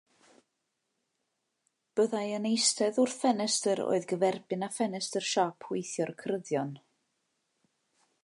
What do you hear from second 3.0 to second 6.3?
wrth ffenestr oedd gyferbyn â ffenestr siop weithio'r